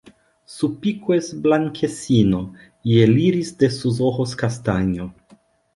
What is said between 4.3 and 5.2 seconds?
castaño.